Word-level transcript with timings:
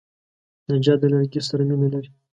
نجار 0.71 0.97
د 1.01 1.03
لرګي 1.11 1.41
سره 1.49 1.61
مینه 1.69 1.87
لري. 1.93 2.09